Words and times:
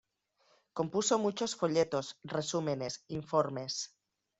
Compuso 0.73 1.19
muchos 1.19 1.55
folletos, 1.55 2.17
resúmenes, 2.23 3.05
informes. 3.07 3.93